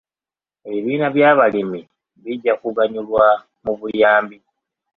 [0.67, 1.79] Ebibiina by'abalimi
[2.23, 3.25] bijja kuganyulwa
[3.63, 4.37] mu buyambi.